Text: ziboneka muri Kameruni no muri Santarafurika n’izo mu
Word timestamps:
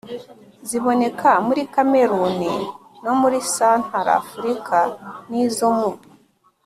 ziboneka 0.67 1.31
muri 1.47 1.61
Kameruni 1.73 2.53
no 3.03 3.13
muri 3.21 3.37
Santarafurika 3.53 4.79
n’izo 5.29 5.67
mu 5.77 5.89